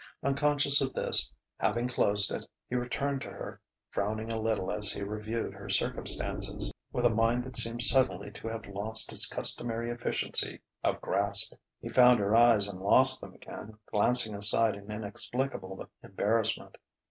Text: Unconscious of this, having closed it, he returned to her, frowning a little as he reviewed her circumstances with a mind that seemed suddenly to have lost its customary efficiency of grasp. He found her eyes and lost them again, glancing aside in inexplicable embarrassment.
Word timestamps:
Unconscious 0.23 0.81
of 0.81 0.93
this, 0.93 1.31
having 1.59 1.87
closed 1.87 2.31
it, 2.31 2.43
he 2.67 2.73
returned 2.75 3.21
to 3.21 3.29
her, 3.29 3.61
frowning 3.91 4.33
a 4.33 4.41
little 4.41 4.71
as 4.71 4.91
he 4.91 5.03
reviewed 5.03 5.53
her 5.53 5.69
circumstances 5.69 6.73
with 6.91 7.05
a 7.05 7.09
mind 7.11 7.43
that 7.43 7.55
seemed 7.55 7.83
suddenly 7.83 8.31
to 8.31 8.47
have 8.47 8.65
lost 8.65 9.11
its 9.11 9.27
customary 9.27 9.91
efficiency 9.91 10.59
of 10.83 10.99
grasp. 11.01 11.53
He 11.79 11.87
found 11.89 12.19
her 12.19 12.35
eyes 12.35 12.67
and 12.67 12.81
lost 12.81 13.21
them 13.21 13.35
again, 13.35 13.77
glancing 13.91 14.33
aside 14.33 14.73
in 14.73 14.89
inexplicable 14.89 15.87
embarrassment. 16.01 16.79